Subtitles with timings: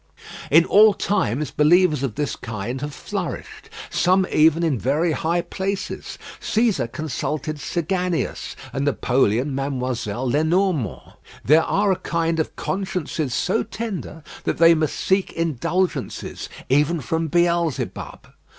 [0.49, 6.17] In all times, believers of this kind have flourished; some even in very high places.
[6.41, 11.13] Cæsar consulted Saganius, and Napoleon Mademoiselle Lenormand.
[11.45, 17.27] There are a kind of consciences so tender, that they must seek indulgences even from
[17.27, 18.25] Beelzebub.